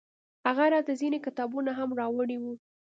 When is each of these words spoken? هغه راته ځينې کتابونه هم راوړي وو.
هغه 0.47 0.63
راته 0.73 0.91
ځينې 1.01 1.17
کتابونه 1.25 1.71
هم 1.79 1.89
راوړي 1.99 2.37
وو. 2.39 2.53